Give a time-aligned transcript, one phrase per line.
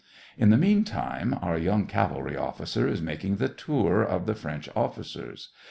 [0.35, 5.49] In the meantime, our young cavalry officer is making the tour of the French officers.